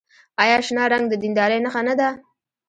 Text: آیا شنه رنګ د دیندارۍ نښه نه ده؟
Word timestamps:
آیا 0.41 0.57
شنه 0.65 0.83
رنګ 0.93 1.05
د 1.09 1.13
دیندارۍ 1.23 1.59
نښه 1.65 1.81
نه 1.87 1.93
ده؟ 1.99 2.09